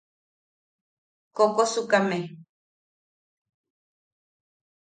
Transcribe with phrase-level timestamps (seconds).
[1.35, 2.19] Kokosukame.